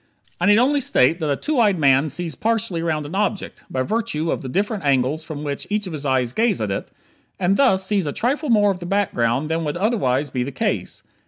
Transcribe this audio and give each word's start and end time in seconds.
I 0.39 0.47
need 0.47 0.57
only 0.57 0.81
state 0.81 1.19
that 1.19 1.29
a 1.29 1.35
two 1.35 1.59
eyed 1.59 1.77
man 1.77 2.09
sees 2.09 2.33
partially 2.33 2.81
around 2.81 3.05
an 3.05 3.13
object 3.13 3.61
(by 3.69 3.83
virtue 3.83 4.31
of 4.31 4.41
the 4.41 4.49
different 4.49 4.83
angles 4.83 5.23
from 5.23 5.43
which 5.43 5.67
each 5.69 5.85
of 5.85 5.93
his 5.93 6.07
eyes 6.07 6.33
gaze 6.33 6.59
at 6.59 6.71
it) 6.71 6.89
and 7.39 7.55
thus 7.55 7.85
sees 7.85 8.07
a 8.07 8.11
trifle 8.11 8.49
more 8.49 8.71
of 8.71 8.79
the 8.79 8.87
background 8.87 9.47
than 9.47 9.63
would 9.63 9.77
otherwise 9.77 10.31
be 10.31 10.41
the 10.41 10.51
case. 10.51 11.03